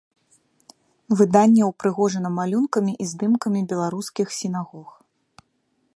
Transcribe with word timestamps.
Выданне 1.19 1.61
ўпрыгожана 1.71 2.29
малюнкамі 2.39 2.91
і 3.05 3.09
здымкамі 3.13 3.61
беларускіх 3.75 4.27
сінагог. 4.41 4.89